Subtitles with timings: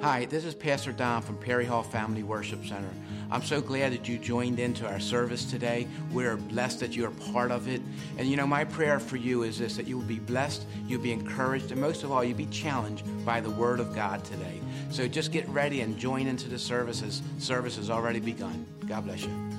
[0.00, 2.88] Hi, this is Pastor Don from Perry Hall Family Worship Center.
[3.32, 5.88] I'm so glad that you joined into our service today.
[6.12, 7.82] We're blessed that you're part of it.
[8.16, 11.02] And you know, my prayer for you is this that you will be blessed, you'll
[11.02, 14.60] be encouraged, and most of all, you'll be challenged by the Word of God today.
[14.90, 17.20] So just get ready and join into the services.
[17.38, 18.66] Service has already begun.
[18.86, 19.50] God bless you.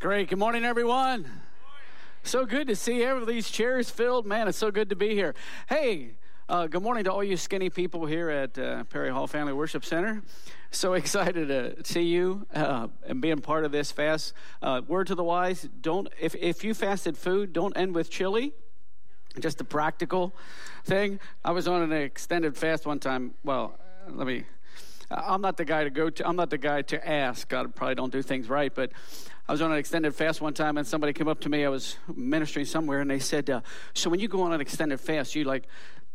[0.00, 0.30] Great.
[0.30, 1.26] Good morning, everyone.
[2.22, 4.24] So good to see all these chairs filled.
[4.24, 5.34] Man, it's so good to be here.
[5.68, 6.14] Hey,
[6.48, 9.84] uh, good morning to all you skinny people here at uh, Perry Hall Family Worship
[9.84, 10.22] Center.
[10.70, 14.34] So excited to see you uh, and being part of this fast.
[14.60, 18.52] Uh, word to the wise: don't if if you fasted food, don't end with chili.
[19.40, 20.34] Just a practical
[20.84, 21.18] thing.
[21.44, 23.34] I was on an extended fast one time.
[23.42, 24.44] Well, let me.
[25.10, 26.28] I'm not the guy to go to.
[26.28, 27.48] I'm not the guy to ask.
[27.48, 28.92] God probably don't do things right, but
[29.48, 31.64] I was on an extended fast one time, and somebody came up to me.
[31.64, 33.60] I was ministering somewhere, and they said, uh,
[33.92, 35.64] "So when you go on an extended fast, you like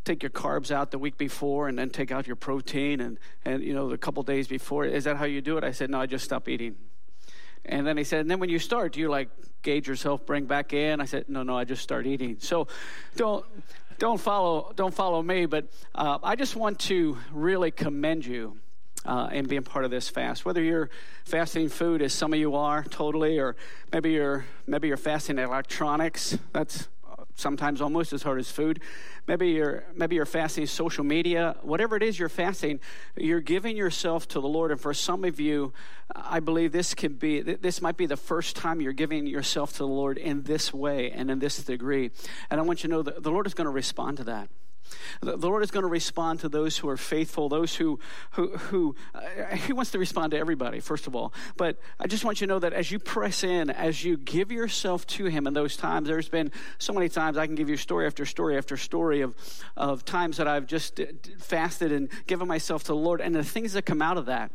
[0.06, 3.64] take your carbs out the week before and then take out your protein and, and
[3.64, 4.86] you know, the couple days before.
[4.86, 5.64] Is that how you do it?
[5.64, 6.76] I said, no, I just stop eating.
[7.66, 9.30] And then he said, and then when you start, do you like
[9.62, 11.02] gauge yourself, bring back in?
[11.02, 12.38] I said, no, no, I just start eating.
[12.40, 12.68] So
[13.16, 13.46] don't,
[14.00, 18.58] don't follow, don't follow me, but uh, I just want to really commend you
[19.06, 20.46] uh, and being part of this fast.
[20.46, 20.90] Whether you're
[21.26, 23.56] fasting food, as some of you are, totally, or
[23.92, 26.38] maybe you're maybe you're fasting electronics.
[26.54, 26.88] That's
[27.40, 28.80] sometimes almost as hard as food.
[29.28, 31.56] Maybe you're maybe you're fasting social media.
[31.62, 32.80] Whatever it is you're fasting,
[33.16, 34.72] you're giving yourself to the Lord.
[34.72, 35.74] And for some of you,
[36.16, 39.80] I believe this can be this might be the first time you're giving yourself to
[39.80, 42.12] the Lord in this way and in this degree.
[42.50, 44.50] And I want you to know that the Lord is going to respond to that.
[45.22, 48.00] The Lord is going to respond to those who are faithful, those who,
[48.32, 51.34] who, who uh, He wants to respond to everybody, first of all.
[51.58, 54.52] But I just want you to know that as you press in, as you give
[54.52, 57.78] yourself to Him in those times, there's been so many times I can give you
[57.78, 59.36] story after story after story of,
[59.76, 61.00] of times that I've just
[61.40, 64.52] fasted and given myself to the Lord, and the things that come out of that.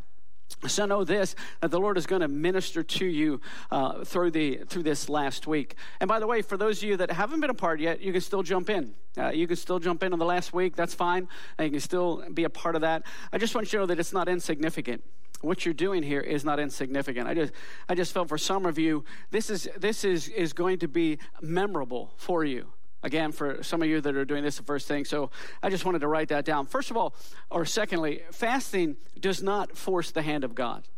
[0.66, 3.40] So know this that the Lord is going to minister to you
[3.70, 5.76] uh, through the through this last week.
[6.00, 8.12] And by the way, for those of you that haven't been a part yet, you
[8.12, 8.94] can still jump in.
[9.16, 10.74] Uh, you can still jump in on the last week.
[10.74, 11.28] That's fine.
[11.58, 13.04] And you can still be a part of that.
[13.32, 15.04] I just want you to know that it's not insignificant.
[15.42, 17.28] What you're doing here is not insignificant.
[17.28, 17.52] I just
[17.88, 21.18] I just felt for some of you this is this is is going to be
[21.42, 22.68] memorable for you
[23.04, 25.30] again for some of you that are doing this the first thing so
[25.62, 26.66] i just wanted to write that down.
[26.66, 27.14] First of all
[27.50, 30.88] or secondly fasting does not force the hand of god.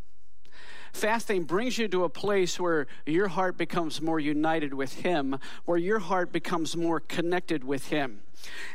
[0.93, 5.77] Fasting brings you to a place where your heart becomes more united with Him, where
[5.77, 8.21] your heart becomes more connected with Him.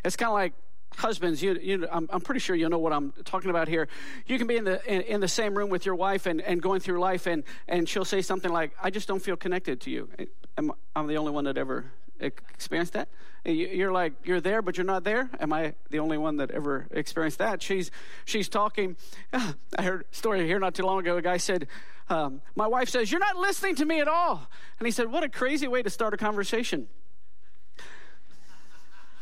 [0.05, 0.53] It's kind of like
[0.97, 3.87] husbands you, you I'm, I'm, pretty sure you know what i'm talking about here.
[4.27, 6.61] You can be in the in, in, the same room with your wife and, and
[6.61, 9.89] going through life and and she'll say something like i just don't feel connected to
[9.89, 10.09] you.
[10.57, 11.85] Am, i'm the only one that ever
[12.21, 13.09] experienced that?
[13.43, 15.29] You're like you're there, but you're not there.
[15.39, 17.61] Am I the only one that ever experienced that?
[17.61, 17.89] She's
[18.25, 18.95] she's talking.
[19.33, 21.17] I heard a story here not too long ago.
[21.17, 21.67] A guy said,
[22.09, 24.47] um, "My wife says you're not listening to me at all,"
[24.79, 26.87] and he said, "What a crazy way to start a conversation."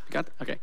[0.09, 0.59] Got okay.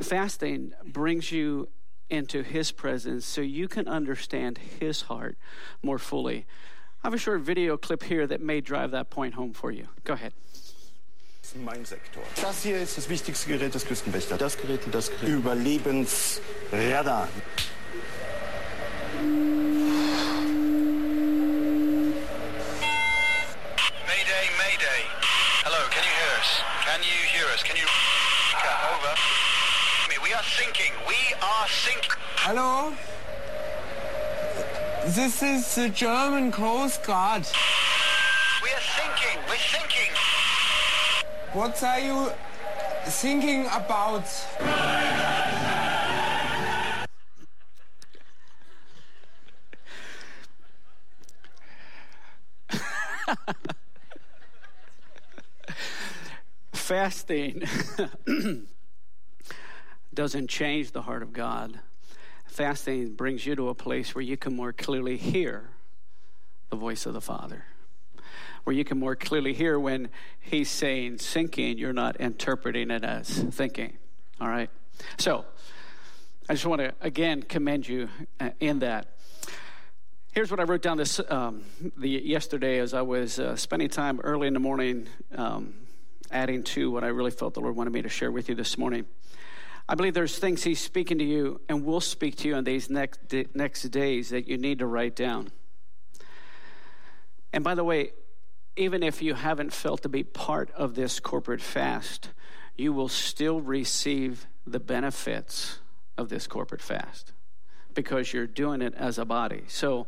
[0.00, 1.68] Fasting brings you
[2.08, 5.36] into His presence so you can understand His heart
[5.82, 6.46] more fully.
[7.06, 9.86] I have a short video clip here that may drive that point home for you.
[10.02, 10.32] Go ahead.
[11.54, 12.20] Mein Sektor.
[12.42, 14.40] Das hier ist das wichtigste Gerät des Küstenwächters.
[14.40, 15.28] Das Gerät und das Gerät.
[15.28, 17.28] Überlebensradar.
[24.02, 25.06] Mayday, Mayday.
[25.62, 26.60] Hello, can you hear us?
[26.84, 27.62] Can you hear us?
[27.62, 27.86] Can you...
[28.96, 29.14] Over.
[30.24, 30.90] We are sinking.
[31.06, 32.18] We are sinking.
[32.38, 32.92] Hello?
[35.10, 37.46] This is the German Coast Guard.
[38.60, 39.38] We are sinking.
[39.48, 40.12] We're sinking.
[41.52, 42.32] What are you
[43.04, 44.26] thinking about?
[56.72, 57.62] Fasting
[60.14, 61.78] doesn't change the heart of God
[62.56, 65.68] fasting brings you to a place where you can more clearly hear
[66.70, 67.66] the voice of the Father.
[68.64, 70.08] Where you can more clearly hear when
[70.40, 73.98] He's saying sinking, you're not interpreting it as thinking.
[74.40, 74.70] All right?
[75.18, 75.44] So,
[76.48, 78.08] I just want to again commend you
[78.40, 79.08] uh, in that.
[80.32, 81.62] Here's what I wrote down this um,
[81.98, 85.74] the yesterday as I was uh, spending time early in the morning, um,
[86.30, 88.78] adding to what I really felt the Lord wanted me to share with you this
[88.78, 89.04] morning.
[89.88, 92.90] I believe there's things He's speaking to you and will speak to you in these
[92.90, 93.20] next,
[93.54, 95.50] next days that you need to write down.
[97.52, 98.10] And by the way,
[98.76, 102.30] even if you haven't felt to be part of this corporate fast,
[102.76, 105.78] you will still receive the benefits
[106.18, 107.32] of this corporate fast
[107.94, 109.64] because you're doing it as a body.
[109.68, 110.06] So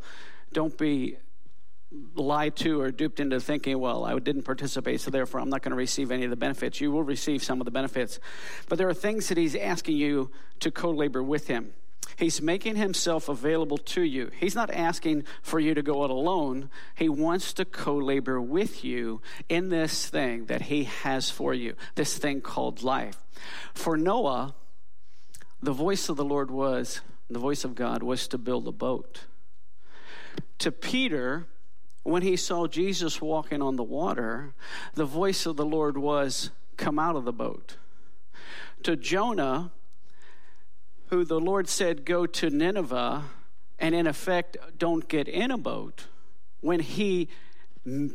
[0.53, 1.17] don't be
[2.15, 5.71] lied to or duped into thinking, well, I didn't participate, so therefore I'm not going
[5.71, 6.81] to receive any of the benefits.
[6.81, 8.21] You will receive some of the benefits.
[8.69, 10.31] But there are things that he's asking you
[10.61, 11.73] to co labor with him.
[12.17, 14.31] He's making himself available to you.
[14.39, 16.69] He's not asking for you to go it alone.
[16.95, 21.75] He wants to co labor with you in this thing that he has for you,
[21.95, 23.19] this thing called life.
[23.73, 24.55] For Noah,
[25.63, 27.01] the voice of the Lord was,
[27.31, 29.25] the voice of God was to build a boat.
[30.59, 31.47] To Peter,
[32.03, 34.55] when he saw Jesus walking on the water,
[34.95, 37.77] the voice of the Lord was, Come out of the boat.
[38.85, 39.73] To Jonah,
[41.09, 43.25] who the Lord said, Go to Nineveh,
[43.79, 46.07] and in effect, don't get in a boat,
[46.61, 47.29] when he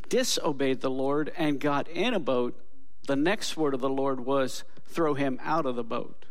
[0.10, 2.60] disobeyed the Lord and got in a boat,
[3.08, 6.26] the next word of the Lord was, Throw him out of the boat.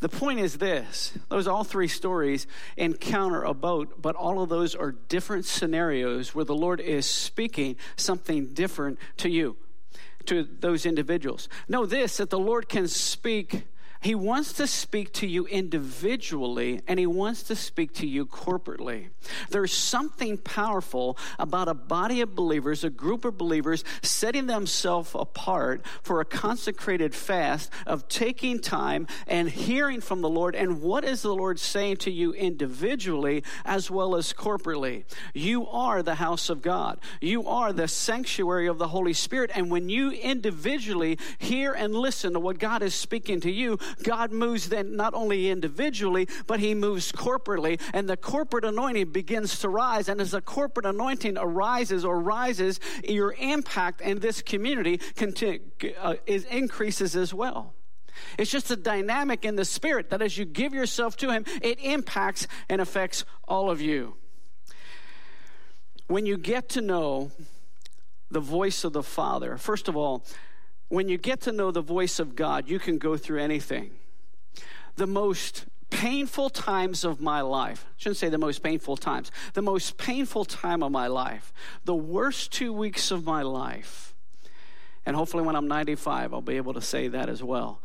[0.00, 2.46] The point is this those all three stories
[2.76, 7.76] encounter a boat, but all of those are different scenarios where the Lord is speaking
[7.96, 9.56] something different to you,
[10.26, 11.48] to those individuals.
[11.68, 13.64] Know this that the Lord can speak
[14.00, 19.08] he wants to speak to you individually and he wants to speak to you corporately.
[19.50, 25.84] There's something powerful about a body of believers, a group of believers setting themselves apart
[26.02, 30.54] for a consecrated fast of taking time and hearing from the Lord.
[30.54, 35.04] And what is the Lord saying to you individually as well as corporately?
[35.34, 39.50] You are the house of God, you are the sanctuary of the Holy Spirit.
[39.54, 44.32] And when you individually hear and listen to what God is speaking to you, God
[44.32, 49.68] moves then not only individually, but he moves corporately, and the corporate anointing begins to
[49.68, 50.08] rise.
[50.08, 55.00] And as the corporate anointing arises or rises, your impact in this community
[56.00, 57.74] uh, is, increases as well.
[58.36, 61.78] It's just a dynamic in the spirit that as you give yourself to him, it
[61.80, 64.16] impacts and affects all of you.
[66.08, 67.30] When you get to know
[68.30, 70.24] the voice of the Father, first of all,
[70.88, 73.90] when you get to know the voice of God, you can go through anything.
[74.96, 79.62] The most painful times of my life, I shouldn't say the most painful times, the
[79.62, 81.52] most painful time of my life,
[81.84, 84.14] the worst two weeks of my life,
[85.06, 87.80] and hopefully when I'm 95, I'll be able to say that as well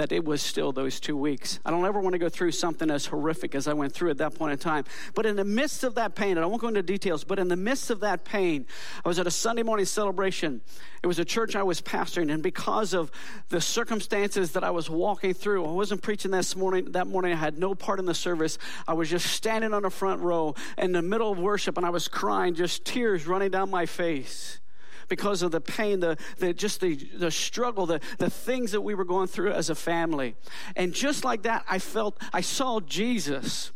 [0.00, 1.60] that it was still those two weeks.
[1.62, 4.16] I don't ever want to go through something as horrific as I went through at
[4.16, 4.84] that point in time.
[5.14, 7.48] But in the midst of that pain, and I won't go into details, but in
[7.48, 8.64] the midst of that pain,
[9.04, 10.62] I was at a Sunday morning celebration.
[11.02, 13.10] It was a church I was pastoring, and because of
[13.50, 16.92] the circumstances that I was walking through, I wasn't preaching this morning.
[16.92, 18.56] That morning, I had no part in the service.
[18.88, 21.90] I was just standing on the front row in the middle of worship, and I
[21.90, 24.60] was crying, just tears running down my face
[25.10, 28.94] because of the pain, the, the just the, the struggle, the, the things that we
[28.94, 30.36] were going through as a family.
[30.74, 33.72] And just like that, I felt, I saw Jesus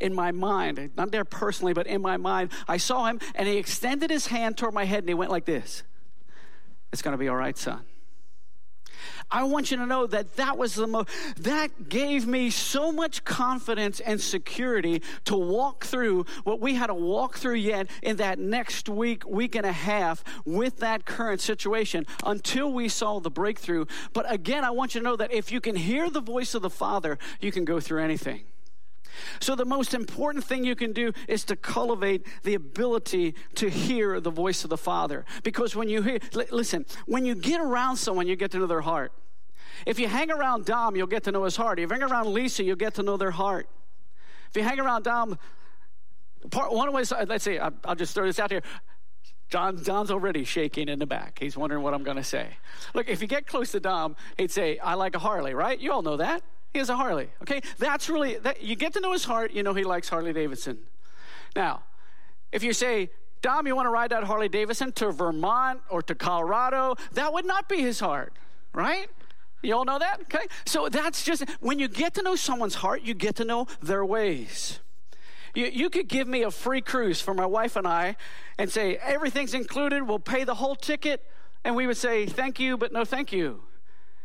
[0.00, 2.52] in my mind, not there personally, but in my mind.
[2.66, 5.44] I saw him and he extended his hand toward my head and he went like
[5.44, 5.82] this
[6.92, 7.84] It's going to be all right, son.
[9.30, 11.08] I want you to know that that was the most,
[11.38, 16.94] that gave me so much confidence and security to walk through what we had to
[16.94, 22.06] walk through yet in that next week, week and a half with that current situation
[22.24, 23.84] until we saw the breakthrough.
[24.12, 26.62] But again, I want you to know that if you can hear the voice of
[26.62, 28.44] the Father, you can go through anything.
[29.40, 34.20] So, the most important thing you can do is to cultivate the ability to hear
[34.20, 35.24] the voice of the Father.
[35.42, 36.18] Because when you hear,
[36.50, 39.12] listen, when you get around someone, you get to know their heart.
[39.86, 41.78] If you hang around Dom, you'll get to know his heart.
[41.78, 43.68] If you hang around Lisa, you'll get to know their heart.
[44.50, 45.38] If you hang around Dom,
[46.50, 48.62] part, one way, let's see, I'll, just throw this out here.
[49.50, 51.38] John, John's already shaking in the back.
[51.40, 52.48] He's wondering what I'm going to say.
[52.94, 55.78] Look, if you get close to Dom, he'd say, I like a Harley, right?
[55.78, 56.42] You all know that.
[56.72, 57.30] He has a Harley.
[57.42, 59.52] Okay, that's really that, you get to know his heart.
[59.52, 60.78] You know he likes Harley Davidson.
[61.56, 61.82] Now,
[62.52, 63.10] if you say,
[63.40, 67.46] Dom, you want to ride that Harley Davidson to Vermont or to Colorado, that would
[67.46, 68.32] not be his heart,
[68.72, 69.08] right?
[69.62, 70.20] You all know that?
[70.22, 70.46] Okay.
[70.66, 74.04] So that's just when you get to know someone's heart, you get to know their
[74.04, 74.80] ways.
[75.54, 78.16] You, you could give me a free cruise for my wife and I
[78.58, 81.24] and say, everything's included, we'll pay the whole ticket.
[81.64, 83.62] And we would say, thank you, but no thank you.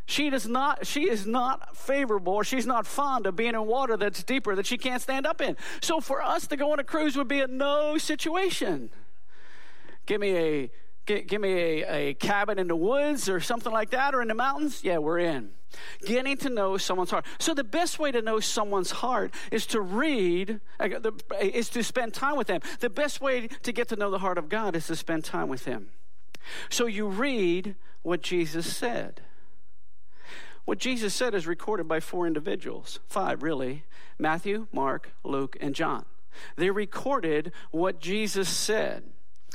[0.06, 3.96] She does not, she is not favorable, or she's not fond of being in water
[3.96, 5.56] that's deeper that she can't stand up in.
[5.80, 8.90] So for us to go on a cruise would be a no situation.
[10.06, 10.70] Give me a
[11.06, 14.28] give, give me a, a cabin in the woods or something like that, or in
[14.28, 14.84] the mountains.
[14.84, 15.50] Yeah, we're in.
[16.04, 17.24] Getting to know someone's heart.
[17.38, 20.88] So the best way to know someone's heart is to read, uh,
[21.40, 22.60] is to spend time with them.
[22.80, 25.48] The best way to get to know the heart of God is to spend time
[25.48, 25.88] with Him.
[26.68, 29.22] So you read what Jesus said.
[30.64, 33.84] What Jesus said is recorded by four individuals, five really
[34.18, 36.04] Matthew, Mark, Luke, and John.
[36.56, 39.04] They recorded what Jesus said.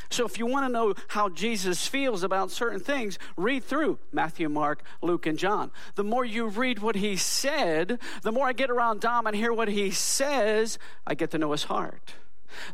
[0.09, 4.47] So if you want to know how Jesus feels about certain things, read through Matthew,
[4.49, 5.71] Mark, Luke, and John.
[5.95, 9.51] The more you read what he said, the more I get around Dom and hear
[9.51, 12.13] what he says, I get to know his heart.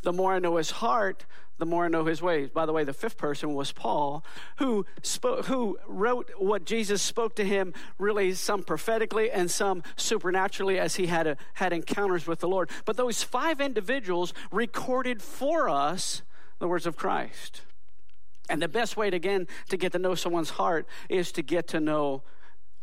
[0.03, 1.25] The more I know his heart,
[1.57, 2.49] the more I know his ways.
[2.49, 4.25] By the way, the fifth person was Paul,
[4.57, 10.79] who spoke, who wrote what Jesus spoke to him, really some prophetically and some supernaturally
[10.79, 12.69] as he had a, had encounters with the Lord.
[12.83, 16.23] But those five individuals recorded for us
[16.59, 17.61] the words of Christ.
[18.49, 21.67] And the best way to, again to get to know someone's heart is to get
[21.69, 22.23] to know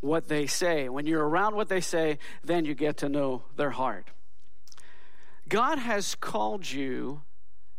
[0.00, 0.88] what they say.
[0.88, 4.10] When you're around what they say, then you get to know their heart.
[5.48, 7.22] God has called you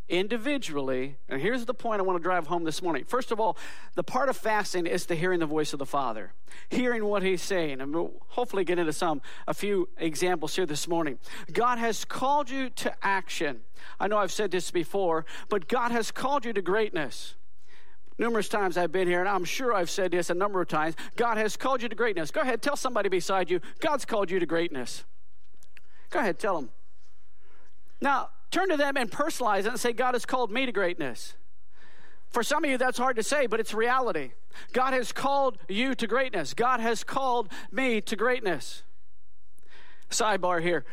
[0.08, 3.04] individually, and here's the point I want to drive home this morning.
[3.04, 3.56] First of all,
[3.94, 6.32] the part of fasting is to hearing the voice of the Father,
[6.68, 10.86] hearing what He's saying, and we'll hopefully get into some a few examples here this
[10.86, 11.18] morning.
[11.52, 13.60] God has called you to action.
[13.98, 17.34] I know I've said this before, but God has called you to greatness.
[18.18, 20.94] Numerous times I've been here, and I'm sure I've said this a number of times.
[21.16, 22.30] God has called you to greatness.
[22.30, 25.04] Go ahead, tell somebody beside you, God's called you to greatness.
[26.10, 26.70] Go ahead, tell them.
[28.00, 31.34] Now, turn to them and personalize it and say, God has called me to greatness.
[32.30, 34.32] For some of you, that's hard to say, but it's reality.
[34.72, 36.54] God has called you to greatness.
[36.54, 38.82] God has called me to greatness.
[40.10, 40.84] Sidebar here.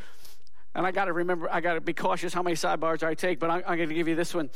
[0.73, 3.39] And I got to remember, I got to be cautious how many sidebars I take,
[3.39, 4.49] but I'm, I'm going to give you this one.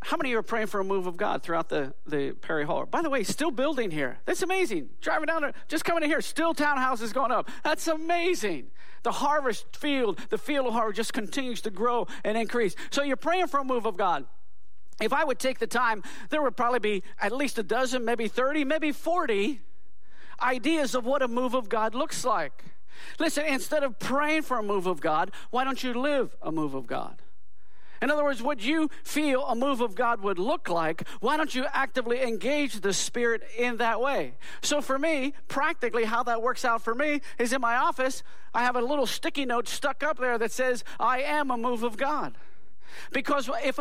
[0.00, 2.64] How many of you are praying for a move of God throughout the, the Perry
[2.64, 2.86] Hall?
[2.86, 4.18] By the way, still building here.
[4.26, 4.90] That's amazing.
[5.00, 7.50] Driving down there, just coming in here, still townhouses going up.
[7.64, 8.70] That's amazing.
[9.02, 12.76] The harvest field, the field of harvest just continues to grow and increase.
[12.90, 14.26] So you're praying for a move of God.
[15.00, 18.28] If I would take the time, there would probably be at least a dozen, maybe
[18.28, 19.60] 30, maybe 40
[20.40, 22.64] ideas of what a move of God looks like.
[23.18, 26.74] Listen, instead of praying for a move of God, why don't you live a move
[26.74, 27.22] of God?
[28.00, 31.54] In other words, what you feel a move of God would look like, why don't
[31.54, 34.34] you actively engage the Spirit in that way?
[34.60, 38.22] So, for me, practically, how that works out for me is in my office,
[38.54, 41.82] I have a little sticky note stuck up there that says, I am a move
[41.82, 42.34] of God.
[43.12, 43.78] Because if,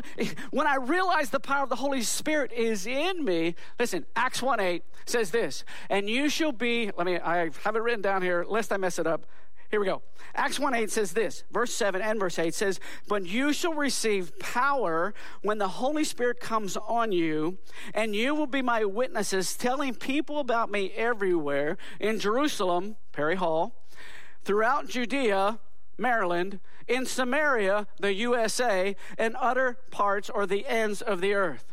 [0.51, 4.59] when I realize the power of the Holy Spirit is in me, listen, Acts 1
[4.59, 8.45] 8 says this, and you shall be, let me, I have it written down here,
[8.47, 9.25] lest I mess it up.
[9.69, 10.01] Here we go.
[10.33, 14.37] Acts 1 8 says this, verse 7 and verse 8 says, But you shall receive
[14.39, 17.57] power when the Holy Spirit comes on you,
[17.93, 23.83] and you will be my witnesses, telling people about me everywhere in Jerusalem, Perry Hall,
[24.43, 25.59] throughout Judea,
[25.97, 31.65] Maryland, in Samaria, the USA, and other parts or the ends of the earth.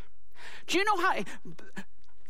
[0.67, 1.23] Do you know how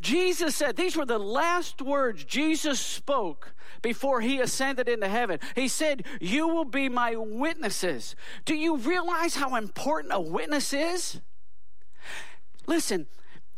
[0.06, 5.40] Jesus said, these were the last words Jesus spoke before he ascended into heaven.
[5.56, 8.16] He said, You will be my witnesses.
[8.46, 11.22] Do you realize how important a witness is?
[12.68, 13.08] Listen,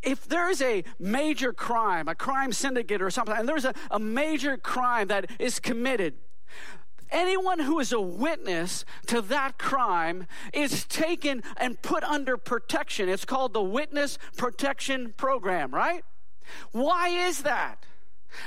[0.02, 4.56] if there's a major crime, a crime syndicate or something, and there's a, a major
[4.56, 6.14] crime that is committed,
[7.12, 13.10] anyone who is a witness to that crime is taken and put under protection.
[13.10, 16.06] It's called the Witness Protection Program, right?
[16.72, 17.86] Why is that?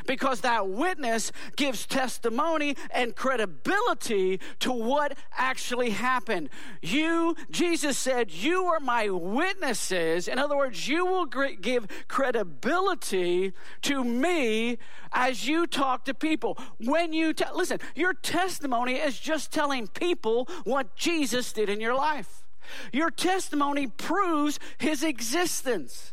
[0.07, 6.51] Because that witness gives testimony and credibility to what actually happened.
[6.83, 10.29] You, Jesus said, you are my witnesses.
[10.29, 13.53] In other words, you will give credibility
[13.83, 14.79] to me
[15.13, 16.59] as you talk to people.
[16.79, 21.95] When you te- listen, your testimony is just telling people what Jesus did in your
[21.95, 22.45] life.
[22.93, 26.13] Your testimony proves his existence.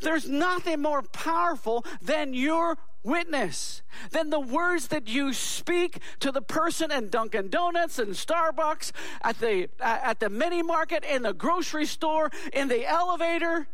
[0.00, 6.42] There's nothing more powerful than your witness, than the words that you speak to the
[6.42, 11.86] person in Dunkin' Donuts and Starbucks, at the, at the mini market, in the grocery
[11.86, 13.68] store, in the elevator,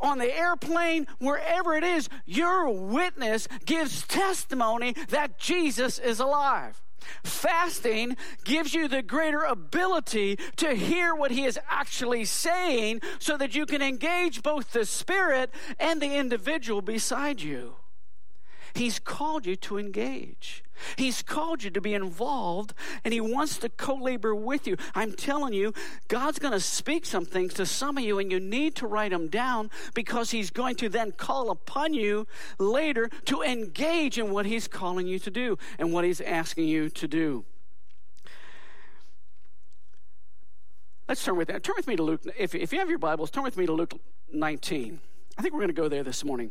[0.00, 6.82] on the airplane, wherever it is, your witness gives testimony that Jesus is alive.
[7.24, 13.54] Fasting gives you the greater ability to hear what he is actually saying so that
[13.54, 17.76] you can engage both the spirit and the individual beside you.
[18.74, 20.64] He's called you to engage.
[20.96, 22.74] He's called you to be involved
[23.04, 24.76] and he wants to co labor with you.
[24.94, 25.72] I'm telling you,
[26.08, 29.10] God's going to speak some things to some of you and you need to write
[29.10, 32.26] them down because he's going to then call upon you
[32.58, 36.88] later to engage in what he's calling you to do and what he's asking you
[36.90, 37.44] to do.
[41.08, 41.62] Let's turn with that.
[41.62, 42.22] Turn with me to Luke.
[42.38, 43.94] If, if you have your Bibles, turn with me to Luke
[44.32, 45.00] 19.
[45.36, 46.50] I think we're going to go there this morning.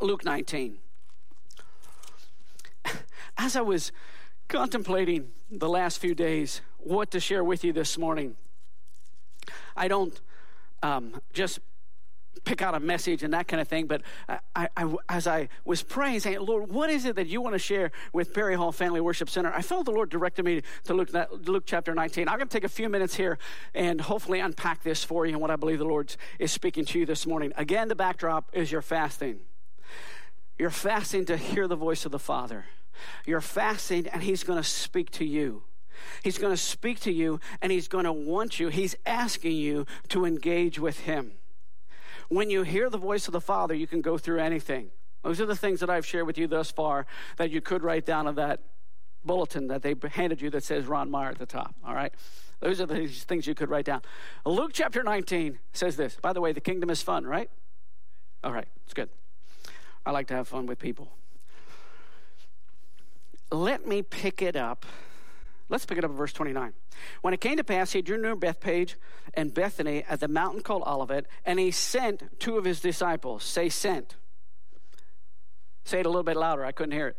[0.00, 0.78] Luke 19.
[3.38, 3.92] As I was
[4.48, 8.36] contemplating the last few days what to share with you this morning,
[9.76, 10.20] I don't
[10.82, 11.60] um, just
[12.44, 13.86] pick out a message and that kind of thing.
[13.86, 14.02] But
[14.54, 17.58] I, I, as I was praying, saying, Lord, what is it that you want to
[17.58, 19.52] share with Perry Hall Family Worship Center?
[19.52, 21.10] I felt the Lord directed me to Luke,
[21.46, 22.28] Luke chapter 19.
[22.28, 23.38] I'm going to take a few minutes here
[23.74, 26.98] and hopefully unpack this for you and what I believe the Lord is speaking to
[26.98, 27.52] you this morning.
[27.56, 29.40] Again, the backdrop is your fasting.
[30.58, 32.66] You're fasting to hear the voice of the Father.
[33.26, 35.62] You're fasting, and He's going to speak to you.
[36.22, 38.68] He's going to speak to you, and He's going to want you.
[38.68, 41.32] He's asking you to engage with Him.
[42.28, 44.90] When you hear the voice of the Father, you can go through anything.
[45.22, 48.06] Those are the things that I've shared with you thus far that you could write
[48.06, 48.60] down on that
[49.24, 51.74] bulletin that they handed you that says Ron Myer at the top.
[51.84, 52.12] All right?
[52.60, 54.02] Those are the things you could write down.
[54.44, 56.16] Luke chapter 19 says this.
[56.20, 57.50] By the way, the kingdom is fun, right?
[58.42, 59.08] All right, it's good.
[60.04, 61.10] I like to have fun with people.
[63.50, 64.84] Let me pick it up.
[65.68, 66.72] Let's pick it up at verse 29.
[67.20, 68.96] When it came to pass, he drew near Bethphage
[69.34, 73.44] and Bethany at the mountain called Olivet, and he sent two of his disciples.
[73.44, 74.16] Say, sent.
[75.84, 76.64] Say it a little bit louder.
[76.64, 77.16] I couldn't hear it.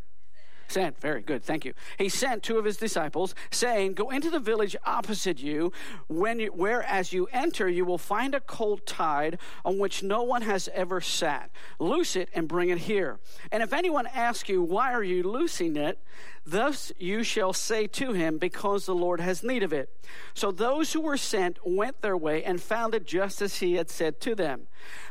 [0.70, 1.02] Sent.
[1.02, 1.44] Very good.
[1.44, 1.74] Thank you.
[1.98, 5.72] He sent two of his disciples, saying, Go into the village opposite you,
[6.08, 10.22] when you, where as you enter, you will find a colt tied on which no
[10.22, 11.50] one has ever sat.
[11.80, 13.20] Loose it and bring it here.
[13.52, 16.00] And if anyone asks you, Why are you loosing it?
[16.46, 19.90] Thus you shall say to him, Because the Lord has need of it.
[20.36, 23.90] So those who were sent went their way and found it just as he had
[23.90, 24.68] said to them.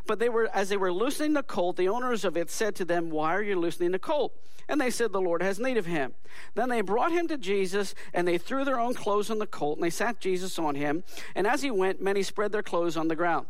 [0.07, 2.85] But they were, as they were loosening the colt, the owners of it said to
[2.85, 4.35] them, Why are you loosening the colt?
[4.69, 6.15] And they said, The Lord has need of him.
[6.55, 9.79] Then they brought him to Jesus, and they threw their own clothes on the colt,
[9.79, 11.03] and they sat Jesus on him.
[11.35, 13.47] And as he went, many spread their clothes on the ground.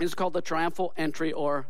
[0.00, 1.66] It's called the triumphal entry or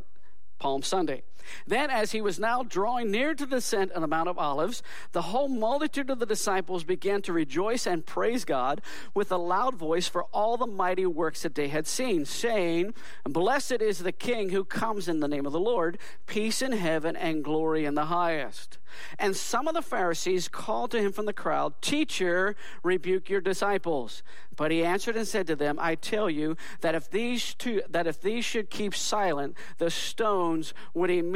[0.59, 1.23] Palm Sunday.
[1.67, 4.83] Then, as he was now drawing near to the ascent of the Mount of Olives,
[5.13, 8.81] the whole multitude of the disciples began to rejoice and praise God
[9.15, 13.81] with a loud voice for all the mighty works that they had seen, saying, Blessed
[13.81, 17.45] is the King who comes in the name of the Lord, peace in heaven and
[17.45, 18.79] glory in the highest.
[19.19, 24.23] And some of the Pharisees called to him from the crowd, Teacher, rebuke your disciples.
[24.57, 28.07] But he answered and said to them, I tell you that if these two that
[28.07, 31.30] if these should keep silent, the stones would immediately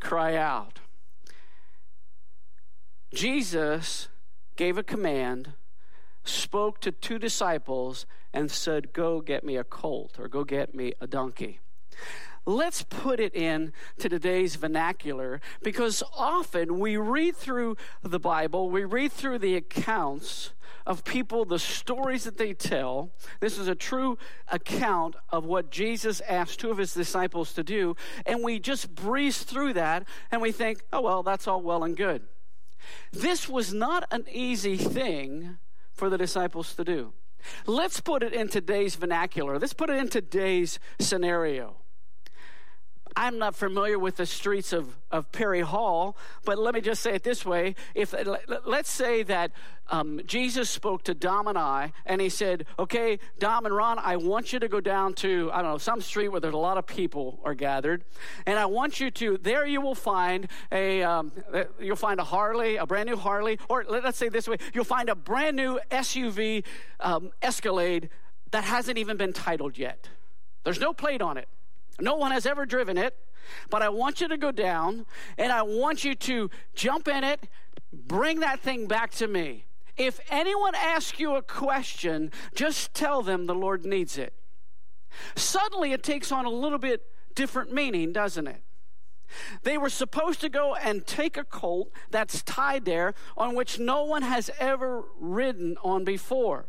[0.00, 0.80] cry out.
[3.12, 4.08] Jesus
[4.56, 5.54] gave a command,
[6.24, 10.92] spoke to two disciples, and said, Go get me a colt or go get me
[11.00, 11.60] a donkey.
[12.48, 18.84] Let's put it in to today's vernacular because often we read through the Bible, we
[18.84, 20.52] read through the accounts
[20.86, 23.10] of people, the stories that they tell.
[23.40, 24.16] This is a true
[24.48, 27.96] account of what Jesus asked two of his disciples to do.
[28.24, 31.96] And we just breeze through that and we think, oh, well, that's all well and
[31.96, 32.22] good.
[33.12, 35.58] This was not an easy thing
[35.92, 37.12] for the disciples to do.
[37.66, 39.58] Let's put it in today's vernacular.
[39.58, 41.76] Let's put it in today's scenario.
[43.18, 47.14] I'm not familiar with the streets of, of Perry Hall, but let me just say
[47.14, 47.74] it this way.
[47.94, 48.14] If
[48.66, 49.52] let's say that
[49.88, 54.16] um, Jesus spoke to Dom and I, and he said, "Okay, Dom and Ron, I
[54.16, 56.76] want you to go down to I don't know some street where there's a lot
[56.76, 58.04] of people are gathered,
[58.44, 61.32] and I want you to there you will find a um,
[61.80, 65.08] you'll find a Harley, a brand new Harley, or let's say this way, you'll find
[65.08, 66.64] a brand new SUV
[67.00, 68.10] um, Escalade
[68.50, 70.10] that hasn't even been titled yet.
[70.64, 71.48] There's no plate on it."
[72.00, 73.16] No one has ever driven it,
[73.70, 75.06] but I want you to go down
[75.38, 77.48] and I want you to jump in it,
[77.92, 79.64] bring that thing back to me.
[79.96, 84.34] If anyone asks you a question, just tell them the Lord needs it.
[85.34, 87.02] Suddenly it takes on a little bit
[87.34, 88.62] different meaning, doesn't it?
[89.62, 94.04] They were supposed to go and take a colt that's tied there on which no
[94.04, 96.66] one has ever ridden on before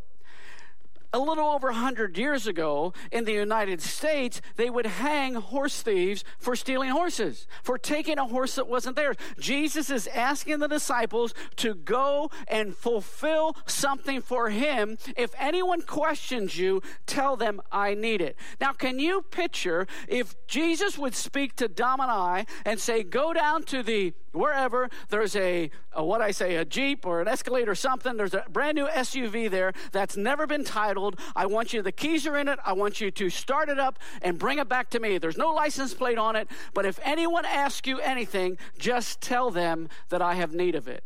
[1.17, 6.23] a little over 100 years ago in the United States, they would hang horse thieves
[6.37, 9.15] for stealing horses, for taking a horse that wasn't theirs.
[9.39, 14.99] Jesus is asking the disciples to go and fulfill something for him.
[15.17, 18.37] If anyone questions you, tell them I need it.
[18.61, 23.33] Now, can you picture if Jesus would speak to Dom and I and say, go
[23.33, 27.67] down to the wherever there's a, a, what I say, a Jeep or an Escalade
[27.67, 31.06] or something, there's a brand new SUV there that's never been titled.
[31.35, 32.59] I want you, the keys are in it.
[32.65, 35.17] I want you to start it up and bring it back to me.
[35.17, 39.89] There's no license plate on it, but if anyone asks you anything, just tell them
[40.09, 41.03] that I have need of it.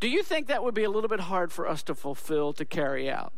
[0.00, 2.64] Do you think that would be a little bit hard for us to fulfill, to
[2.64, 3.34] carry out?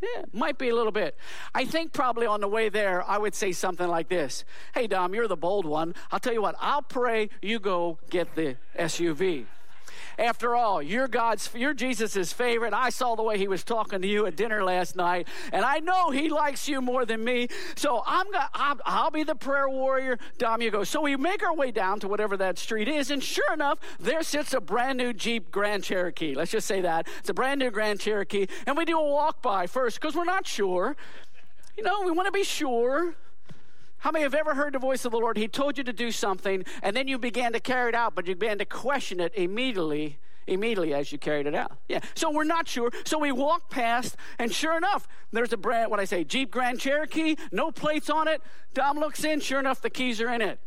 [0.00, 1.16] Yeah, might be a little bit.
[1.54, 5.14] I think probably on the way there, I would say something like this Hey, Dom,
[5.14, 5.94] you're the bold one.
[6.10, 9.46] I'll tell you what, I'll pray you go get the SUV.
[10.18, 12.72] After all, you're God's, you're Jesus's favorite.
[12.72, 15.78] I saw the way he was talking to you at dinner last night, and I
[15.78, 17.48] know he likes you more than me.
[17.76, 20.18] So I'm gonna, I'll, I'll be the prayer warrior.
[20.38, 20.84] Dom, you go.
[20.84, 24.22] So we make our way down to whatever that street is, and sure enough, there
[24.22, 26.34] sits a brand new Jeep Grand Cherokee.
[26.34, 29.42] Let's just say that it's a brand new Grand Cherokee, and we do a walk
[29.42, 30.96] by first because we're not sure.
[31.76, 33.14] You know, we want to be sure.
[34.00, 35.36] How many have ever heard the voice of the Lord?
[35.36, 38.26] He told you to do something, and then you began to carry it out, but
[38.26, 41.78] you began to question it immediately, immediately as you carried it out.
[41.86, 42.00] Yeah.
[42.14, 42.90] So we're not sure.
[43.04, 46.80] So we walk past, and sure enough, there's a brand, what I say, Jeep Grand
[46.80, 48.40] Cherokee, no plates on it.
[48.72, 50.60] Dom looks in, sure enough, the keys are in it.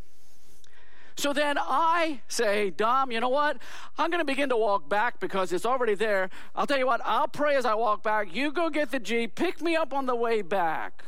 [1.16, 3.58] So then I say, Dom, you know what?
[3.98, 6.30] I'm going to begin to walk back because it's already there.
[6.56, 8.36] I'll tell you what, I'll pray as I walk back.
[8.36, 11.04] You go get the Jeep, pick me up on the way back.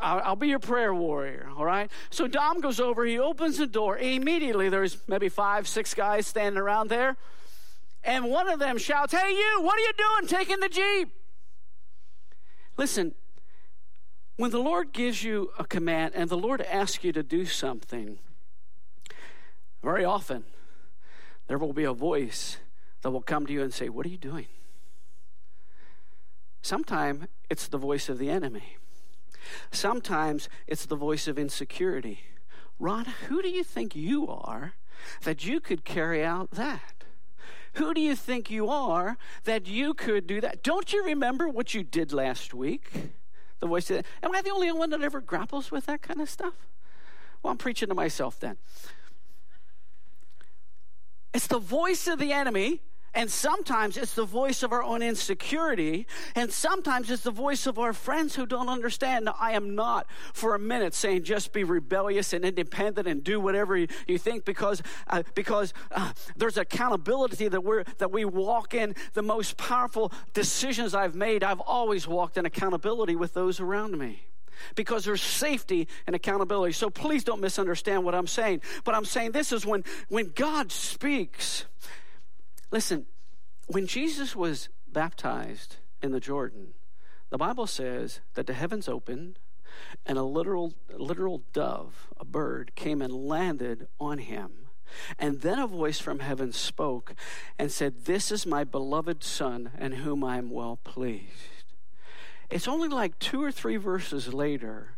[0.00, 1.90] I'll be your prayer warrior, all right?
[2.10, 3.98] So Dom goes over, he opens the door.
[3.98, 7.16] Immediately, there's maybe five, six guys standing around there.
[8.02, 11.08] And one of them shouts, Hey, you, what are you doing taking the Jeep?
[12.76, 13.14] Listen,
[14.36, 18.18] when the Lord gives you a command and the Lord asks you to do something,
[19.82, 20.44] very often
[21.46, 22.58] there will be a voice
[23.02, 24.46] that will come to you and say, What are you doing?
[26.62, 28.78] Sometimes it's the voice of the enemy.
[29.70, 32.20] Sometimes it's the voice of insecurity.
[32.78, 34.74] Ron, who do you think you are
[35.22, 37.04] that you could carry out that?
[37.74, 40.62] Who do you think you are that you could do that?
[40.62, 42.90] Don't you remember what you did last week?
[43.60, 46.30] The voice of, am I the only one that ever grapples with that kind of
[46.30, 46.54] stuff?
[47.42, 48.56] Well, I'm preaching to myself then.
[51.32, 52.80] It's the voice of the enemy
[53.14, 56.06] and sometimes it's the voice of our own insecurity.
[56.34, 59.26] And sometimes it's the voice of our friends who don't understand.
[59.26, 63.40] Now, I am not for a minute saying just be rebellious and independent and do
[63.40, 68.74] whatever you, you think because, uh, because uh, there's accountability that, we're, that we walk
[68.74, 68.94] in.
[69.12, 74.26] The most powerful decisions I've made, I've always walked in accountability with those around me
[74.74, 76.72] because there's safety and accountability.
[76.72, 78.62] So please don't misunderstand what I'm saying.
[78.84, 81.66] But I'm saying this is when, when God speaks,
[82.74, 83.06] Listen,
[83.68, 86.74] when Jesus was baptized in the Jordan,
[87.30, 89.38] the Bible says that the heavens opened
[90.04, 94.50] and a literal, literal dove, a bird, came and landed on him.
[95.20, 97.14] And then a voice from heaven spoke
[97.60, 101.74] and said, This is my beloved Son, in whom I am well pleased.
[102.50, 104.96] It's only like two or three verses later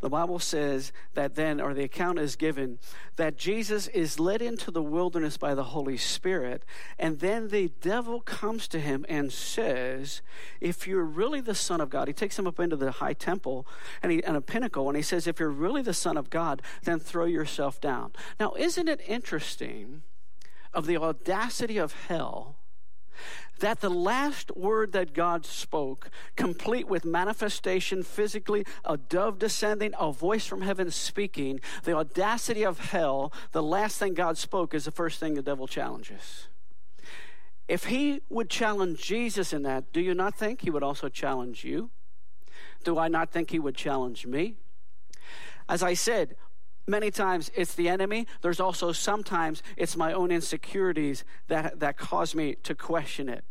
[0.00, 2.78] the Bible says that then, or the account is given,
[3.16, 6.64] that Jesus is led into the wilderness by the Holy Spirit,
[6.98, 10.22] and then the devil comes to him and says,
[10.60, 13.66] If you're really the Son of God, he takes him up into the high temple
[14.02, 16.62] and, he, and a pinnacle, and he says, If you're really the Son of God,
[16.82, 18.12] then throw yourself down.
[18.38, 20.02] Now, isn't it interesting
[20.74, 22.56] of the audacity of hell?
[23.58, 30.12] That the last word that God spoke, complete with manifestation physically, a dove descending, a
[30.12, 34.90] voice from heaven speaking, the audacity of hell, the last thing God spoke is the
[34.90, 36.48] first thing the devil challenges.
[37.68, 41.64] If he would challenge Jesus in that, do you not think he would also challenge
[41.64, 41.90] you?
[42.84, 44.54] Do I not think he would challenge me?
[45.68, 46.36] As I said,
[46.86, 48.26] many times it's the enemy.
[48.42, 53.44] There's also sometimes it's my own insecurities that, that cause me to question it.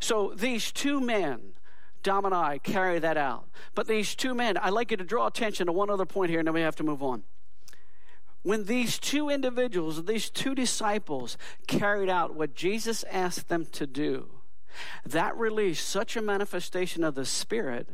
[0.00, 1.54] So these two men,
[2.02, 3.48] Dom and I, carry that out.
[3.74, 6.38] But these two men, I'd like you to draw attention to one other point here,
[6.38, 7.24] and then we have to move on.
[8.42, 11.36] When these two individuals, these two disciples,
[11.66, 14.28] carried out what Jesus asked them to do,
[15.04, 17.88] that released such a manifestation of the Spirit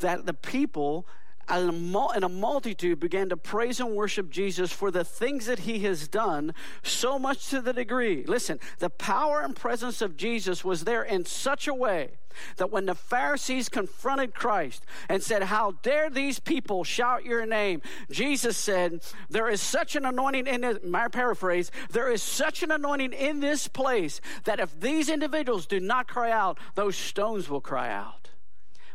[0.00, 1.06] that the people
[1.48, 6.08] and a multitude began to praise and worship Jesus for the things that he has
[6.08, 11.02] done, so much to the degree, listen, the power and presence of Jesus was there
[11.02, 12.10] in such a way
[12.56, 17.82] that when the Pharisees confronted Christ and said, How dare these people shout your name?
[18.10, 22.70] Jesus said, There is such an anointing in this, my paraphrase, there is such an
[22.70, 27.60] anointing in this place that if these individuals do not cry out, those stones will
[27.60, 28.30] cry out.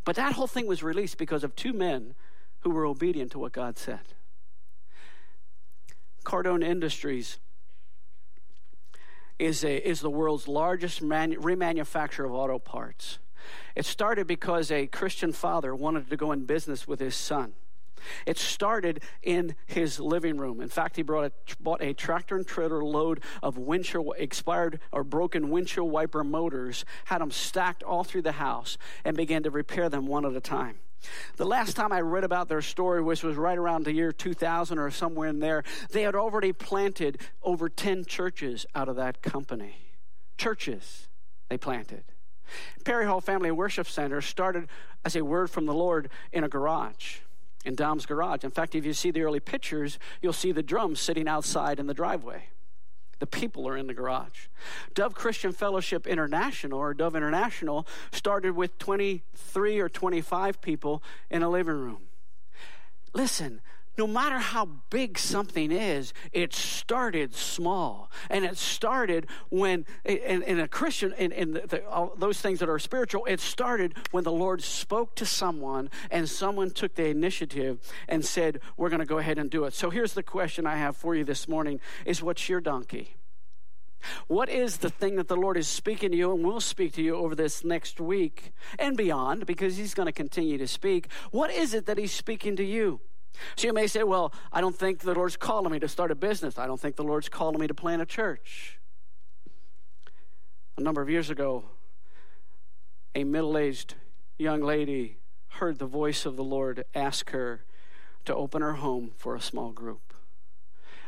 [0.05, 2.15] But that whole thing was released because of two men
[2.63, 3.99] who were obedient to what God said.
[6.23, 7.37] Cardone Industries
[9.37, 13.19] is, a, is the world's largest manu- remanufacturer of auto parts.
[13.75, 17.53] It started because a Christian father wanted to go in business with his son.
[18.25, 20.61] It started in his living room.
[20.61, 25.03] In fact, he brought a, bought a tractor and trailer load of windshield expired or
[25.03, 29.89] broken windshield wiper motors, had them stacked all through the house, and began to repair
[29.89, 30.79] them one at a time.
[31.35, 34.77] The last time I read about their story, which was right around the year 2000
[34.77, 39.75] or somewhere in there, they had already planted over 10 churches out of that company.
[40.37, 41.07] Churches
[41.49, 42.03] they planted.
[42.83, 44.67] Perry Hall Family Worship Center started
[45.05, 47.17] as a word from the Lord in a garage
[47.65, 48.43] in Dom's garage.
[48.43, 51.87] In fact, if you see the early pictures, you'll see the drums sitting outside in
[51.87, 52.49] the driveway.
[53.23, 54.47] The people are in the garage.
[54.95, 61.47] Dove Christian Fellowship International, or Dove International, started with 23 or 25 people in a
[61.47, 62.01] living room.
[63.13, 63.61] Listen,
[63.97, 68.09] no matter how big something is, it started small.
[68.29, 72.69] And it started when, in, in a Christian, in, in the, the, those things that
[72.69, 77.79] are spiritual, it started when the Lord spoke to someone and someone took the initiative
[78.07, 79.73] and said, We're going to go ahead and do it.
[79.73, 83.15] So here's the question I have for you this morning is what's your donkey?
[84.27, 87.01] What is the thing that the Lord is speaking to you and will speak to
[87.01, 91.09] you over this next week and beyond because He's going to continue to speak?
[91.31, 92.99] What is it that He's speaking to you?
[93.55, 96.15] So you may say, Well, I don't think the Lord's calling me to start a
[96.15, 96.57] business.
[96.57, 98.79] I don't think the Lord's calling me to plant a church.
[100.77, 101.65] A number of years ago,
[103.15, 103.95] a middle aged
[104.37, 105.17] young lady
[105.47, 107.63] heard the voice of the Lord ask her
[108.25, 110.13] to open her home for a small group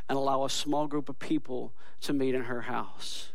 [0.07, 3.29] and allow a small group of people to meet in her house.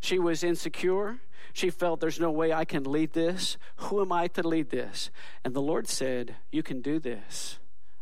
[0.00, 1.18] She was insecure.
[1.52, 3.56] She felt there's no way I can lead this.
[3.76, 5.10] Who am I to lead this?
[5.44, 7.58] And the Lord said, You can do this.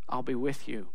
[0.09, 0.89] I'll be with you.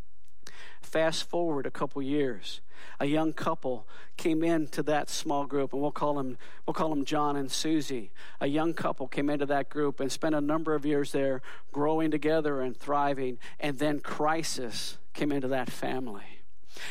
[0.82, 2.60] Fast forward a couple years,
[2.98, 3.86] a young couple
[4.16, 8.10] came into that small group, and we'll call them we'll call them John and Susie.
[8.40, 12.10] A young couple came into that group and spent a number of years there, growing
[12.10, 13.38] together and thriving.
[13.58, 16.39] And then crisis came into that family.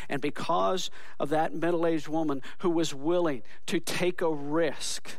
[0.07, 0.89] And because
[1.19, 5.17] of that middle aged woman who was willing to take a risk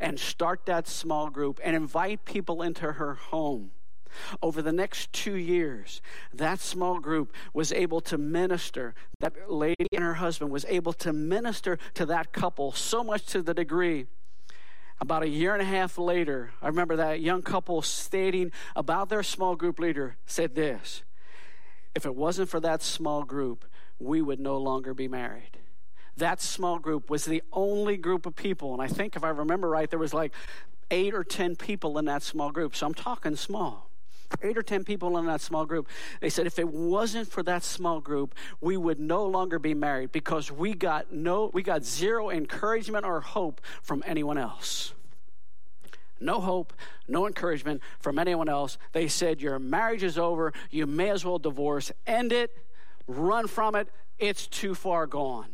[0.00, 3.72] and start that small group and invite people into her home.
[4.42, 6.02] Over the next two years,
[6.34, 8.94] that small group was able to minister.
[9.20, 13.42] That lady and her husband was able to minister to that couple so much to
[13.42, 14.06] the degree
[15.02, 19.24] about a year and a half later, I remember that young couple stating about their
[19.24, 21.02] small group leader said this
[21.96, 23.64] If it wasn't for that small group,
[24.02, 25.58] we would no longer be married.
[26.16, 29.68] That small group was the only group of people, and I think if I remember
[29.68, 30.32] right, there was like
[30.90, 32.76] eight or 10 people in that small group.
[32.76, 33.88] So I'm talking small.
[34.42, 35.88] Eight or 10 people in that small group.
[36.20, 40.10] They said if it wasn't for that small group, we would no longer be married
[40.10, 44.94] because we got no, we got zero encouragement or hope from anyone else
[46.22, 46.72] no hope,
[47.08, 48.78] no encouragement from anyone else.
[48.92, 50.52] They said, Your marriage is over.
[50.70, 51.90] You may as well divorce.
[52.06, 52.52] End it
[53.06, 53.88] run from it,
[54.18, 55.48] it's too far gone.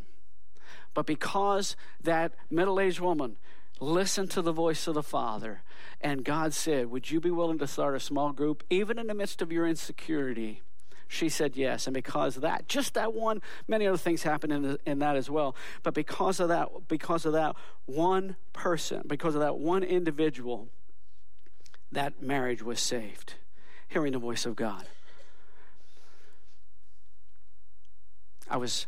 [0.95, 3.37] But because that middle aged woman
[3.81, 5.63] listened to the voice of the Father,
[6.01, 9.15] and God said, Would you be willing to start a small group, even in the
[9.15, 10.63] midst of your insecurity?
[11.11, 11.87] She said yes.
[11.87, 15.17] And because of that, just that one, many other things happened in, the, in that
[15.17, 15.57] as well.
[15.83, 17.57] But because of that, because of that
[17.87, 20.69] one person, because of that one individual,
[21.91, 23.35] that marriage was saved.
[23.89, 24.87] Hearing the voice of God.
[28.51, 28.87] I was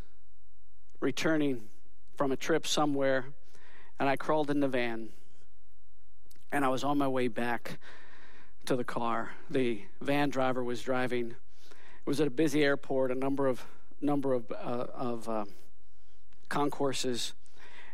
[1.01, 1.69] returning
[2.17, 3.27] from a trip somewhere
[3.99, 5.11] and I crawled in the van
[6.51, 7.79] and I was on my way back
[8.65, 9.33] to the car.
[9.51, 11.33] The van driver was driving.
[11.33, 13.65] It was at a busy airport, a number of
[14.01, 15.45] number of uh, of uh,
[16.49, 17.35] concourses,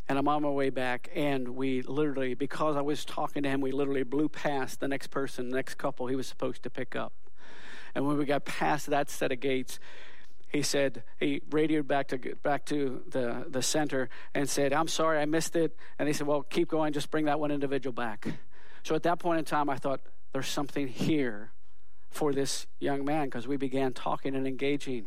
[0.09, 1.11] and I'm on my way back.
[1.14, 5.09] And we literally, because I was talking to him, we literally blew past the next
[5.09, 7.12] person, the next couple he was supposed to pick up.
[7.94, 9.81] And when we got past that set of gates,
[10.57, 15.19] he said he radioed back to back to the the center and said, "I'm sorry,
[15.19, 16.92] I missed it." And he said, "Well, keep going.
[16.92, 18.27] Just bring that one individual back."
[18.83, 20.01] So at that point in time, I thought
[20.33, 21.53] there's something here
[22.11, 25.07] for this young man because we began talking and engaging.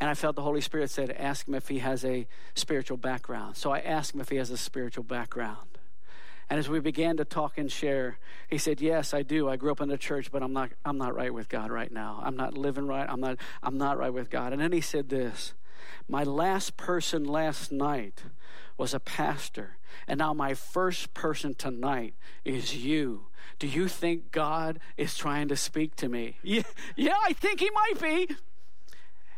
[0.00, 3.56] And I felt the Holy Spirit said, Ask him if he has a spiritual background.
[3.56, 5.73] So I asked him if he has a spiritual background.
[6.50, 9.48] And as we began to talk and share, he said, "Yes, I do.
[9.48, 11.90] I grew up in the church, but I'm not I'm not right with God right
[11.90, 12.20] now.
[12.24, 13.08] I'm not living right.
[13.08, 15.54] I'm not I'm not right with God." And then he said this,
[16.08, 18.24] "My last person last night
[18.76, 23.26] was a pastor, and now my first person tonight is you.
[23.58, 26.62] Do you think God is trying to speak to me?" Yeah,
[26.96, 28.36] yeah, I think he might be.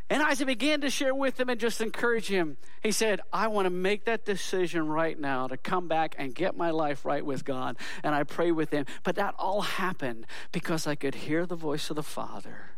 [0.09, 2.59] And Isaac began to share with him and just encourage him.
[2.81, 6.57] He said, I want to make that decision right now to come back and get
[6.57, 7.77] my life right with God.
[8.05, 8.87] And I pray with him.
[9.03, 12.71] But that all happened because I could hear the voice of the Father.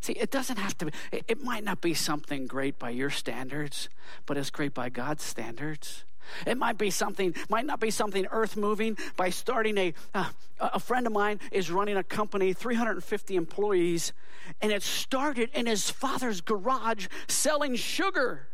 [0.00, 3.88] See, it doesn't have to be, it might not be something great by your standards,
[4.26, 6.04] but it's great by God's standards.
[6.46, 10.80] It might be something, might not be something earth moving by starting a, uh, a
[10.80, 14.12] friend of mine is running a company, 350 employees,
[14.60, 18.48] and it started in his father's garage selling sugar.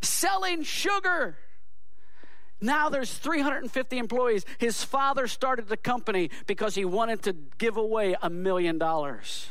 [0.00, 1.36] Selling sugar.
[2.60, 4.46] Now there's 350 employees.
[4.58, 9.48] His father started the company because he wanted to give away a million dollars.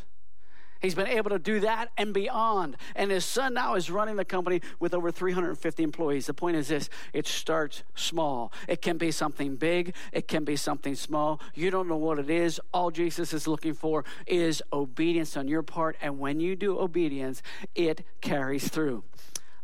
[0.82, 2.76] He's been able to do that and beyond.
[2.96, 6.26] And his son now is running the company with over 350 employees.
[6.26, 8.52] The point is this it starts small.
[8.68, 11.40] It can be something big, it can be something small.
[11.54, 12.60] You don't know what it is.
[12.74, 15.96] All Jesus is looking for is obedience on your part.
[16.02, 17.44] And when you do obedience,
[17.76, 19.04] it carries through.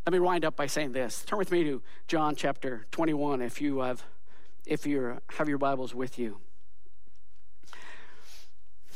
[0.05, 1.25] Let me wind up by saying this.
[1.25, 4.03] Turn with me to John chapter 21 if you have
[4.65, 6.37] if you have your Bibles with you.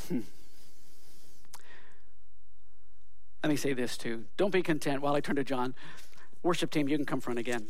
[0.07, 0.19] Hmm.
[3.43, 4.25] Let me say this too.
[4.37, 5.73] Don't be content while I turn to John.
[6.43, 7.67] Worship team, you can come front again.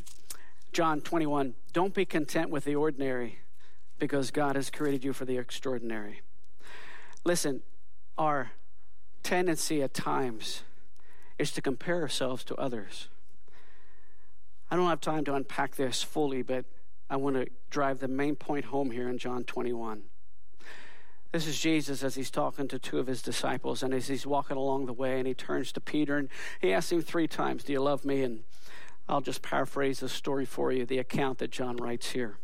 [0.74, 1.56] John 21.
[1.74, 3.40] Don't be content with the ordinary
[4.00, 6.22] because God has created you for the extraordinary.
[7.24, 7.62] Listen,
[8.18, 8.52] our
[9.24, 10.64] tendency at times
[11.38, 13.08] is to compare ourselves to others.
[14.70, 16.66] I don't have time to unpack this fully, but
[17.10, 20.04] I want to drive the main point home here in John 21.
[21.32, 24.58] This is Jesus as he's talking to two of his disciples, and as he's walking
[24.58, 27.72] along the way, and he turns to Peter and he asks him three times, Do
[27.72, 28.22] you love me?
[28.24, 28.44] And
[29.08, 32.38] I'll just paraphrase the story for you, the account that John writes here.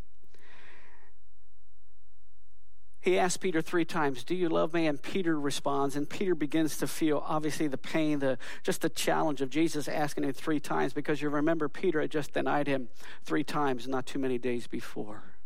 [3.02, 4.88] He asks Peter three times, Do you love me?
[4.88, 9.42] And Peter responds, and Peter begins to feel obviously the pain, the just the challenge
[9.42, 12.88] of Jesus asking him three times, because you remember Peter had just denied him
[13.26, 15.37] three times not too many days before.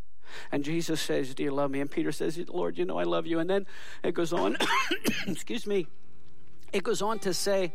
[0.51, 1.81] And Jesus says, Do you love me?
[1.81, 3.39] And Peter says, Lord, you know I love you.
[3.39, 3.65] And then
[4.03, 4.57] it goes on,
[5.27, 5.87] excuse me,
[6.73, 7.73] it goes on to say,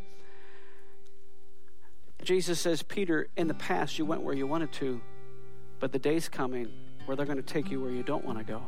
[2.23, 5.01] Jesus says, Peter, in the past you went where you wanted to,
[5.79, 6.69] but the day's coming
[7.05, 8.62] where they're going to take you where you don't want to go,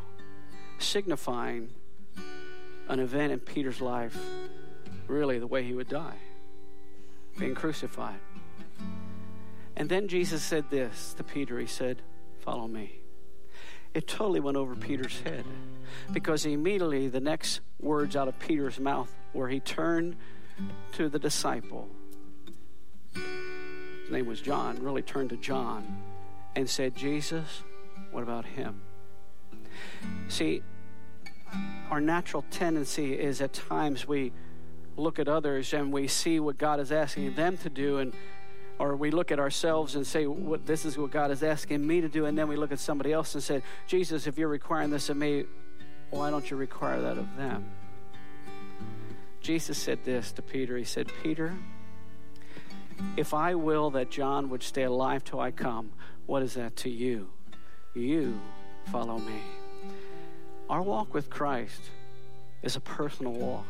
[0.79, 1.71] signifying
[2.89, 4.17] an event in Peter's life,
[5.09, 6.17] really the way he would die,
[7.39, 8.21] being crucified.
[9.77, 12.03] And then Jesus said this to Peter He said,
[12.41, 13.01] Follow me
[13.95, 15.45] it totally went over Peter's head
[16.13, 20.17] because immediately the next words out of Peter's mouth were he turned
[20.93, 21.89] to the disciple,
[23.15, 26.03] his name was John, really turned to John
[26.57, 27.63] and said, Jesus,
[28.11, 28.81] what about him?
[30.29, 30.63] See,
[31.91, 34.33] our natural tendency is at times we
[34.97, 38.13] look at others and we see what God is asking them to do and
[38.79, 42.01] or we look at ourselves and say, what, This is what God is asking me
[42.01, 42.27] to do.
[42.27, 45.17] And then we look at somebody else and say, Jesus, if you're requiring this of
[45.17, 45.45] me,
[46.11, 47.71] why don't you require that of them?
[49.41, 51.57] Jesus said this to Peter He said, Peter,
[53.17, 55.93] if I will that John would stay alive till I come,
[56.27, 57.29] what is that to you?
[57.95, 58.41] You
[58.87, 59.41] follow me.
[60.69, 61.91] Our walk with Christ
[62.63, 63.67] is a personal walk.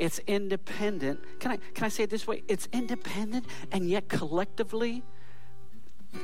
[0.00, 1.20] It's independent.
[1.40, 2.42] Can I, can I say it this way?
[2.48, 5.04] It's independent and yet collectively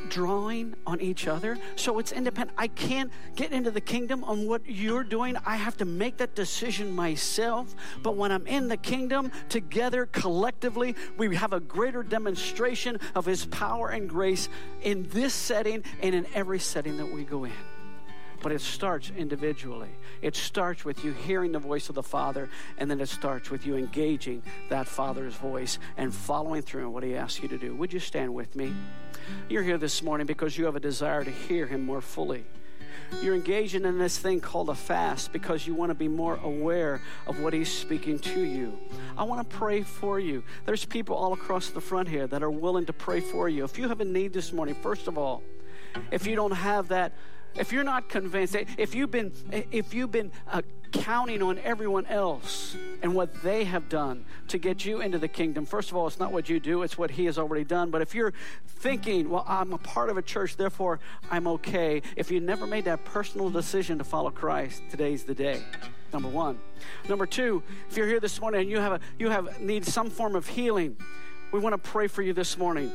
[0.09, 1.59] drawing on each other.
[1.77, 2.57] So it's independent.
[2.59, 5.37] I can't get into the kingdom on what you're doing.
[5.45, 7.75] I have to make that decision myself.
[8.03, 13.45] But when I'm in the kingdom, together, collectively, we have a greater demonstration of His
[13.45, 14.49] power and grace
[14.81, 17.53] in this setting and in every setting that we go in.
[18.43, 19.89] But it starts individually.
[20.23, 23.67] It starts with you hearing the voice of the Father, and then it starts with
[23.67, 27.75] you engaging that Father's voice and following through on what He asks you to do.
[27.77, 28.75] Would you stand with me?
[29.49, 32.45] You're here this morning because you have a desire to hear Him more fully.
[33.23, 37.01] You're engaging in this thing called a fast because you want to be more aware
[37.27, 38.79] of what He's speaking to you.
[39.17, 40.43] I want to pray for you.
[40.65, 43.65] There's people all across the front here that are willing to pray for you.
[43.65, 45.43] If you have a need this morning, first of all,
[46.11, 47.13] if you don't have that,
[47.59, 49.33] if you're not convinced, if you've been,
[49.71, 54.85] if you've been uh, counting on everyone else and what they have done to get
[54.85, 57.25] you into the kingdom, first of all, it's not what you do, it's what He
[57.27, 57.91] has already done.
[57.91, 58.35] But if you're
[58.67, 62.85] thinking, well, I'm a part of a church, therefore I'm okay, if you never made
[62.85, 65.63] that personal decision to follow Christ, today's the day.
[66.13, 66.59] Number one.
[67.09, 70.09] Number two, if you're here this morning and you have a, you have need some
[70.09, 70.97] form of healing,
[71.53, 72.93] we want to pray for you this morning.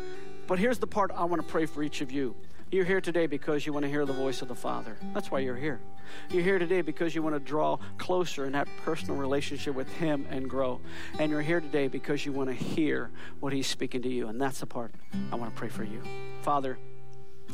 [0.47, 2.35] But here's the part I want to pray for each of you
[2.71, 4.95] You're here today because you want to hear the voice of the Father.
[5.13, 5.81] That's why you're here.
[6.29, 10.25] You're here today because you want to draw closer in that personal relationship with Him
[10.29, 10.79] and grow.
[11.19, 13.11] And you're here today because you want to hear
[13.41, 14.29] what He's speaking to you.
[14.29, 14.93] And that's the part
[15.33, 16.01] I want to pray for you.
[16.43, 16.77] Father,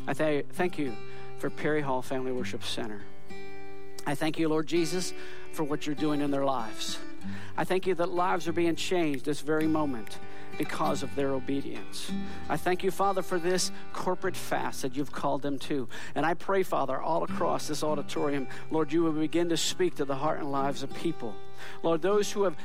[0.06, 0.94] I th- thank you
[1.38, 3.02] for Perry Hall Family Worship Center.
[4.06, 5.12] I thank you, Lord Jesus,
[5.52, 6.96] for what you're doing in their lives.
[7.56, 10.16] I thank you that lives are being changed this very moment
[10.58, 12.10] because of their obedience.
[12.48, 15.88] I thank you, Father, for this corporate fast that you've called them to.
[16.14, 20.04] And I pray, Father, all across this auditorium, Lord, you will begin to speak to
[20.04, 21.34] the heart and lives of people.
[21.82, 22.56] Lord, those who have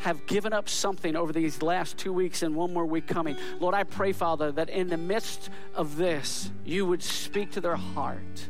[0.00, 3.36] have given up something over these last two weeks and one more week coming.
[3.60, 7.76] Lord, I pray, Father, that in the midst of this, you would speak to their
[7.76, 8.48] heart.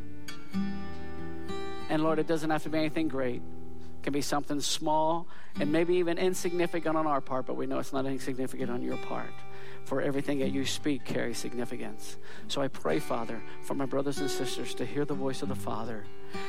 [1.90, 3.42] And Lord, it doesn't have to be anything great
[4.02, 5.26] can be something small
[5.60, 8.96] and maybe even insignificant on our part, but we know it's not insignificant on your
[8.98, 9.32] part.
[9.84, 12.16] For everything that you speak carries significance.
[12.48, 15.56] So I pray, Father, for my brothers and sisters to hear the voice of the
[15.56, 16.04] Father.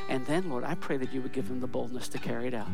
[0.08, 2.54] And then, Lord, I pray that you would give them the boldness to carry it
[2.54, 2.70] out.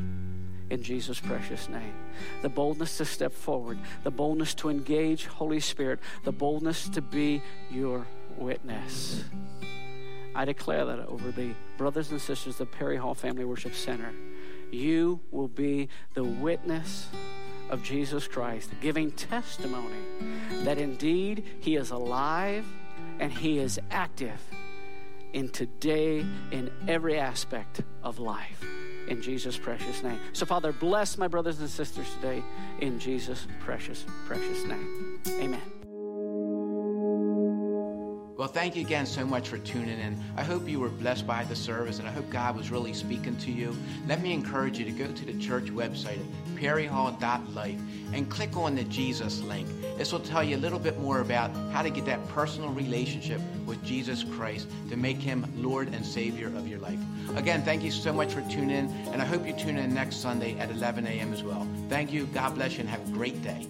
[0.69, 1.93] In Jesus' precious name.
[2.41, 7.41] The boldness to step forward, the boldness to engage Holy Spirit, the boldness to be
[7.71, 8.05] your
[8.37, 9.23] witness.
[10.35, 14.13] I declare that over the brothers and sisters of Perry Hall Family Worship Center
[14.71, 17.07] you will be the witness
[17.69, 20.03] of Jesus Christ, giving testimony
[20.63, 22.65] that indeed He is alive
[23.19, 24.41] and He is active
[25.33, 28.65] in today in every aspect of life.
[29.07, 30.19] In Jesus' precious name.
[30.33, 32.43] So, Father, bless my brothers and sisters today
[32.79, 35.19] in Jesus' precious, precious name.
[35.39, 35.78] Amen.
[38.39, 40.17] Well, thank you again so much for tuning in.
[40.37, 43.35] I hope you were blessed by the service and I hope God was really speaking
[43.35, 43.75] to you.
[44.07, 47.81] Let me encourage you to go to the church website at perryhall.life
[48.13, 49.67] and click on the Jesus link.
[49.97, 53.41] This will tell you a little bit more about how to get that personal relationship
[53.65, 56.99] with Jesus Christ to make him Lord and Savior of your life.
[57.35, 60.21] Again, thank you so much for tuning in, and I hope you tune in next
[60.21, 61.33] Sunday at 11 a.m.
[61.33, 61.67] as well.
[61.89, 62.25] Thank you.
[62.27, 63.67] God bless you, and have a great day.